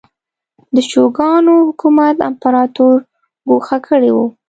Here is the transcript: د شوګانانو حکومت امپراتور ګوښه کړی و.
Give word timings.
د 0.73 0.75
شوګانانو 0.91 1.55
حکومت 1.67 2.15
امپراتور 2.29 2.97
ګوښه 3.49 3.77
کړی 3.87 4.11
و. 4.13 4.17